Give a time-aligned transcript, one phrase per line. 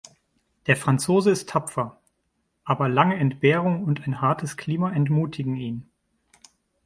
[0.65, 2.01] Der Franzose ist tapfer;
[2.63, 5.91] aber lange Entbehrungen und ein hartes Klima entmutigen ihn.